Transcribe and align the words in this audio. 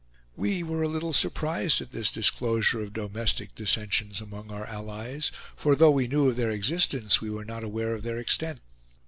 We 0.35 0.63
were 0.63 0.81
a 0.81 0.87
little 0.87 1.13
surprised 1.13 1.79
at 1.79 1.91
this 1.91 2.09
disclosure 2.09 2.81
of 2.81 2.91
domestic 2.91 3.53
dissensions 3.53 4.19
among 4.19 4.49
our 4.51 4.65
allies, 4.65 5.31
for 5.55 5.75
though 5.75 5.91
we 5.91 6.07
knew 6.07 6.27
of 6.29 6.37
their 6.37 6.49
existence, 6.49 7.21
we 7.21 7.29
were 7.29 7.45
not 7.45 7.63
aware 7.63 7.93
of 7.93 8.01
their 8.01 8.17
extent. 8.17 8.61